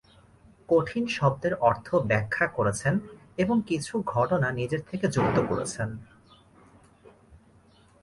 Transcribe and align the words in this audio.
কঠিন 0.69 1.03
শব্দের 1.07 1.53
অর্থ 1.61 1.87
ব্যাখ্যা 2.05 2.45
করেছেন 2.47 2.93
এবং 3.37 3.55
কিছু 3.67 3.93
ঘটনা 4.05 4.47
নিজের 4.51 4.81
থেকে 4.89 5.05
যুক্ত 5.07 5.37
করেছেন। 5.49 5.89